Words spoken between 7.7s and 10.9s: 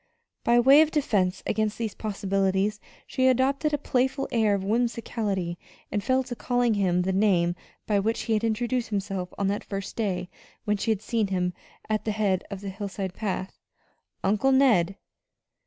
by which he had introduced himself on that first day when she